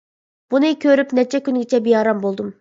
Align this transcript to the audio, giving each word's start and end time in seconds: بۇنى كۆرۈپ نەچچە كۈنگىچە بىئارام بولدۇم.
بۇنى 0.53 0.71
كۆرۈپ 0.85 1.13
نەچچە 1.19 1.41
كۈنگىچە 1.49 1.81
بىئارام 1.89 2.25
بولدۇم. 2.27 2.51